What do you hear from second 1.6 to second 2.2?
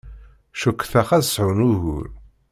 ugur.